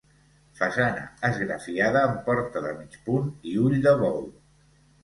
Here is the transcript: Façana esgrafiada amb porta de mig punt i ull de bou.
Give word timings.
Façana 0.61 1.03
esgrafiada 1.29 2.03
amb 2.09 2.27
porta 2.31 2.65
de 2.67 2.75
mig 2.81 2.99
punt 3.07 3.31
i 3.53 3.57
ull 3.67 3.81
de 3.89 3.99
bou. 4.07 4.27